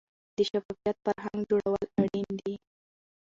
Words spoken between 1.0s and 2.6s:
فرهنګ جوړول اړین دي